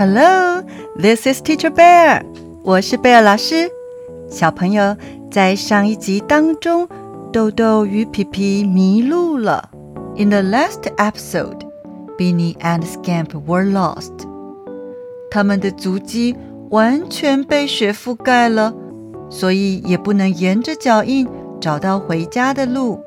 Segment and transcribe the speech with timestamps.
[0.00, 0.62] Hello,
[0.96, 2.22] this is Teacher Bear。
[2.62, 3.70] 我是贝尔老师。
[4.30, 4.96] 小朋友，
[5.30, 6.88] 在上一集当中，
[7.30, 9.68] 豆豆与皮皮迷路了。
[10.16, 11.58] In the last episode,
[12.16, 14.26] Beany and Scamp were lost。
[15.30, 16.34] 他们的足迹
[16.70, 18.72] 完全被雪覆盖了，
[19.28, 21.28] 所以也不能沿着脚印
[21.60, 23.04] 找到回家的路。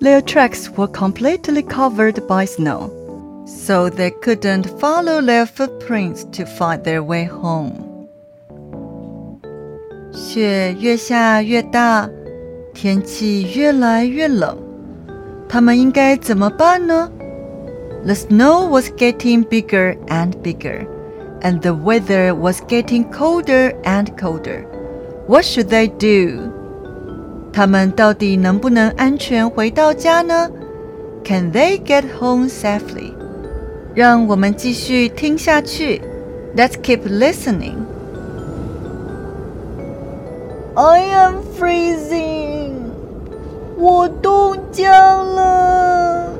[0.00, 2.97] Their tracks were completely covered by snow。
[3.47, 7.73] so they couldn't follow their footprints to find their way home.
[10.11, 12.09] 雪越下越大，
[12.73, 14.57] 天气越来越冷，
[15.49, 17.09] 他们应该怎么办呢？
[18.05, 20.85] The snow was getting bigger and bigger,
[21.41, 24.65] and the weather was getting colder and colder.
[25.27, 26.51] What should they do?
[27.53, 30.49] 他们到底能不能安全回到家呢？
[31.23, 33.13] Can they get home safely?
[33.98, 36.00] 让我们继续听下去。
[36.56, 37.78] Let's keep listening.
[40.76, 42.74] I am freezing.
[43.76, 44.86] 我冻僵
[45.34, 46.32] 了。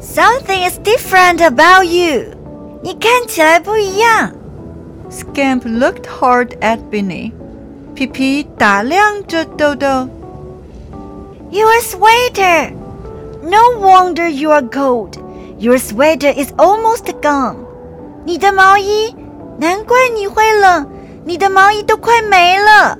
[0.00, 2.34] Something is different about you.
[2.82, 4.32] 你看起来不一样。
[5.10, 7.32] Scamp looked hard at Beany.
[7.94, 10.08] 皮皮打量着豆豆。
[11.51, 12.71] your sweater!
[13.43, 15.17] No wonder you are cold.
[15.59, 17.57] Your sweater is almost gone.
[18.25, 19.15] 你的毛衣，
[19.57, 20.87] 难怪你会冷。
[21.25, 22.97] 你的毛衣都快没了。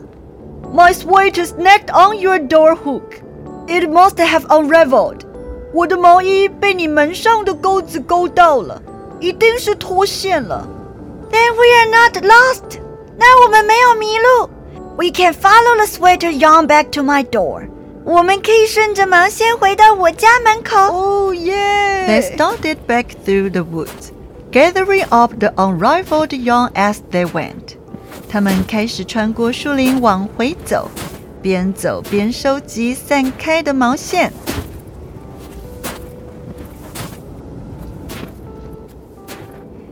[0.74, 3.22] My sweater snagged on your door hook.
[3.68, 5.22] It must have unraveled.
[5.74, 8.82] 我的毛衣被你门上的钩子勾到了，
[9.20, 10.68] 一定是脱线了。
[11.30, 12.80] Then we are not lost.
[13.18, 14.50] 那我们没有迷路。
[14.98, 17.68] We can follow the sweater yarn back to my door.
[18.04, 20.78] 我们可以顺着毛线回到我家门口。
[20.94, 22.08] Oh yeah!
[22.08, 24.12] They started back through the woods,
[24.52, 27.76] gathering up the unraveled yarn as they went.
[28.30, 30.90] 他们开始穿过树林往回走，
[31.42, 34.32] 边走边收集散开的毛线。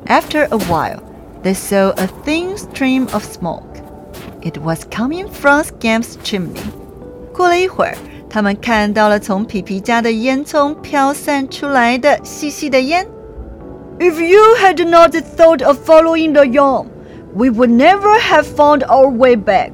[0.08, 1.00] After a while,
[1.44, 3.82] they saw a thin stream of smoke.
[4.42, 6.62] It was coming from Scamp's chimney.
[7.40, 7.96] 过了一会儿，
[8.30, 13.08] 他们看到了从皮皮家的烟囱飘散出来的细细的烟。
[14.00, 16.88] If you had not thought of following the yarn,
[17.34, 19.72] we would never have found our way back.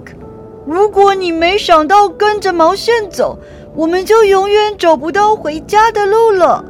[0.68, 3.40] 如果你没想到跟着毛线走，
[3.76, 6.64] 我们就永远找不到回家的路了。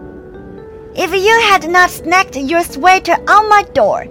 [0.95, 4.07] If you had not snagged your sweater on my door,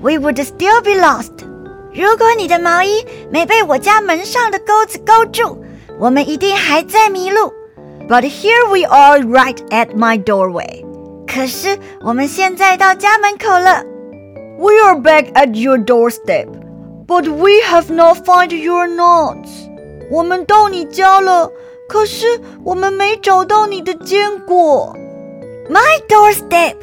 [0.00, 1.30] we would still be lost.
[1.92, 5.58] 如果你的毛衣没被我家门上的钩子勾住，
[5.98, 7.52] 我们一定还在迷路。
[8.08, 10.84] But here we are right at my doorway.
[11.26, 13.82] 可是我们现在到家门口了。
[14.58, 16.48] We are back at your doorstep,
[17.06, 19.50] but we have not found your nuts.
[20.10, 21.50] 我们到你家了，
[21.88, 24.94] 可是我们没找到你的坚果。
[25.70, 26.74] My doorstep.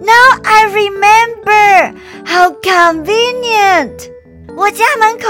[0.00, 1.94] Now I remember.
[2.26, 4.10] How convenient.
[4.56, 5.28] 我家门口，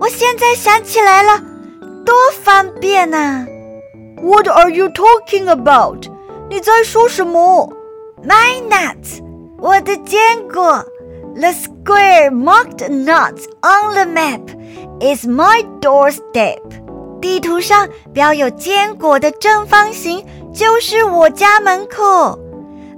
[0.00, 1.42] 我现在想起来了。
[2.04, 3.46] 多方便啊！
[4.22, 6.08] What are you talking about？
[6.48, 7.72] 你在说什么？
[8.24, 9.22] My nuts，
[9.58, 10.84] 我的坚果。
[11.34, 14.40] The square marked nuts on the map
[15.00, 16.60] is my doorstep。
[17.20, 22.38] 地图上标有坚果的正方形就是我家门口。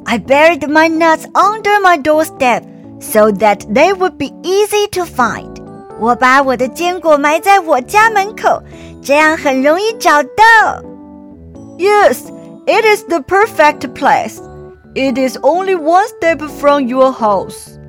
[0.04, 2.62] I buried my nuts under my doorstep
[3.00, 5.51] so that they would be easy to find。
[6.03, 8.61] 我把我的坚果埋在我家门口，
[9.01, 10.83] 这样很容易找到。
[11.77, 12.25] Yes,
[12.65, 14.35] it is the perfect place.
[14.95, 17.79] It is only one step from your house.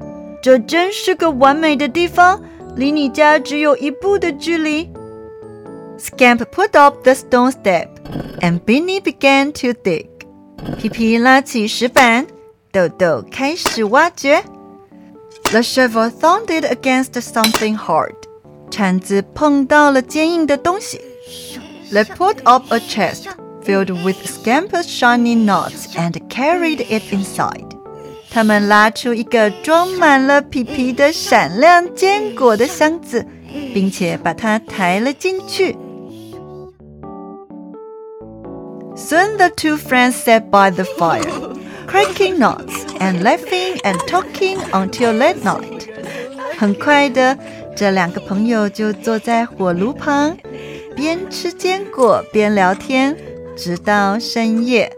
[0.40, 2.40] 这真是个完美的地方，
[2.76, 4.88] 离你家只有一步的距离。
[5.99, 7.88] Scamp put up the stone step,
[8.40, 10.06] and Beany began to dig.
[10.78, 12.28] 皮皮拉起石板，
[12.70, 14.44] 豆豆开始挖掘。
[15.51, 18.15] The shovel thundered against something hard.
[18.69, 21.01] 铲子碰到了坚硬的东西。
[21.91, 23.25] They put up a chest
[23.63, 27.65] filled with Scamper's shiny nuts and carried it inside.
[28.31, 33.25] 他们拉出一个装满了皮皮的闪亮坚果的箱子，
[33.74, 35.75] 并且把它抬了进去。
[38.95, 41.24] Soon the two friends sat by the fire,
[41.88, 45.88] cracking nuts and laughing and talking until late night.
[46.57, 47.38] 很快的。
[47.75, 50.36] 这两个朋友就坐在火炉旁，
[50.95, 53.15] 边吃坚果边聊天，
[53.56, 54.91] 直到深夜。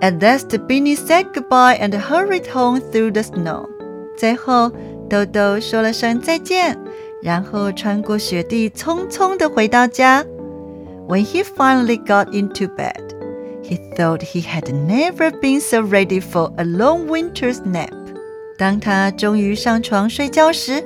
[0.00, 3.68] At last, Binny said goodbye and hurried home through the snow.
[4.16, 4.70] 最后，
[5.08, 6.78] 豆豆说了声再见，
[7.20, 10.24] 然后穿过雪地，匆匆地回到家。
[11.08, 13.03] When he finally got into bed,
[13.64, 17.90] he thought he had never been so ready for a long winter's nap.
[18.58, 20.82] 当他终于上床睡觉时，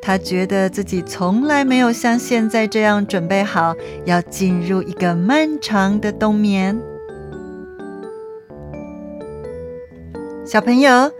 [0.00, 3.74] 他觉得自己从来没有像现在这样准备好
[4.04, 6.80] 要进入一个漫长的冬眠。
[10.46, 11.10] 小朋友，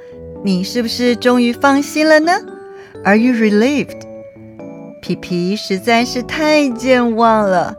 [0.45, 2.33] 你是不是终于放心了呢？
[3.05, 4.01] Are you relieved？
[5.03, 7.75] 皮皮实在是太健忘了。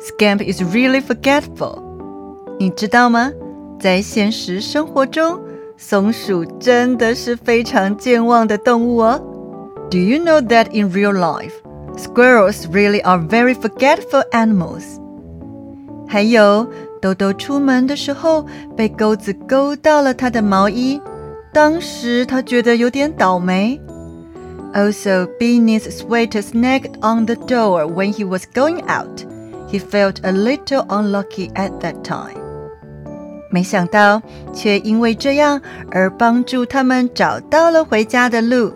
[0.00, 1.87] Scamp is really forgetful。
[2.59, 3.31] 你知道吗？
[3.79, 5.39] 在现实生活中，
[5.77, 9.17] 松鼠真的是非常健忘的动物哦。
[9.89, 11.53] Do you know that in real life,
[11.95, 14.83] squirrels really are very forgetful animals？
[16.05, 16.67] 还有，
[17.01, 18.45] 豆豆出门的时候
[18.75, 21.01] 被钩子勾到了他的毛衣，
[21.53, 23.79] 当时他觉得有点倒霉。
[24.73, 29.23] Also, Beany's sweater snagged on the door when he was going out.
[29.71, 32.48] He felt a little unlucky at that time.
[33.50, 34.20] 没想到，
[34.52, 35.60] 却因为这样
[35.90, 38.72] 而帮助他们找到了回家的路。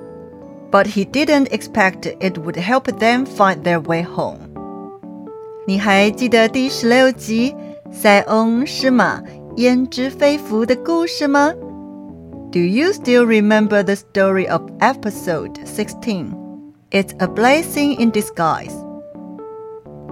[0.70, 4.38] but he didn't expect it would help them find their way home.
[5.66, 7.54] 你还记得第十六集
[7.90, 9.22] 塞翁失马
[9.56, 11.52] 焉知非福的故事吗？
[12.52, 16.26] Do you still remember the story of episode 16?
[16.90, 18.72] It's a blessing in disguise.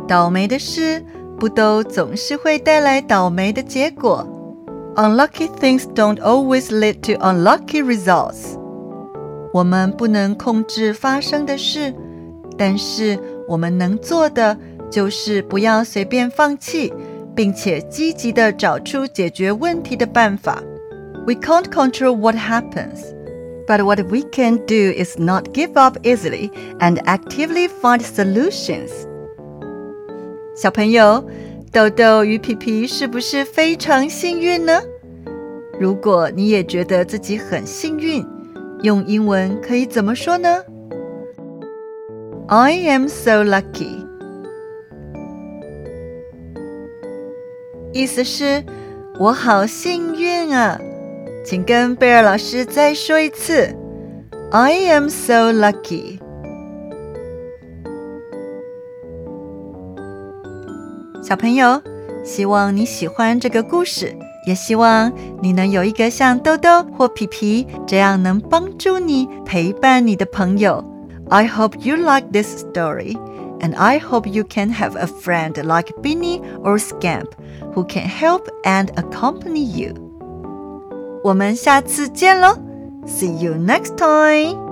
[0.09, 1.05] 倒霉的事
[1.39, 4.27] 不都总是会带来倒霉的结果
[5.01, 8.59] ？Unlucky things don't always lead to unlucky results.
[9.53, 11.95] 我们不能控制发生的事，
[12.59, 13.19] 但是
[13.49, 14.57] 我们能做的
[14.91, 16.93] 就是不要随便放弃，
[17.35, 20.63] 并且积极的找出解决问题的办法。
[21.27, 23.01] We can't control what happens,
[23.67, 28.91] but what we can do is not give up easily and actively find solutions.
[30.55, 31.25] 小朋友，
[31.73, 34.81] 豆豆与皮皮是不是非常幸运呢？
[35.82, 38.24] 如果你也觉得自己很幸运，
[38.84, 40.64] 用英文可以怎么说呢
[42.48, 44.06] ？I am so lucky，
[47.92, 48.64] 意思是
[49.18, 50.80] 我好幸运啊！
[51.44, 53.76] 请跟贝尔老师再说一次
[54.52, 56.20] ：I am so lucky。
[61.24, 61.82] 小朋友，
[62.24, 64.16] 希望你喜欢这个故事。
[64.46, 65.12] 也希望
[65.42, 70.84] 你能有一个像豆豆或皮皮这样能帮助你、陪伴你的朋友。
[71.30, 73.16] I hope you like this story,
[73.60, 77.30] and I hope you can have a friend like Beany or Scamp
[77.74, 79.94] who can help and accompany you.
[81.24, 82.58] 我们下次见喽
[83.06, 84.71] ！See you next time!